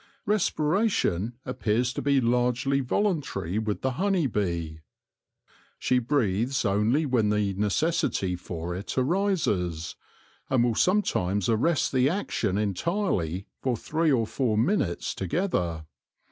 [0.25, 4.79] Respiration appears to be largely voluntary with the honey bee.
[5.77, 9.95] She breathes only when the necessity for it arises,
[10.49, 15.85] and will some times arrest the action entirely for three or four minutes together.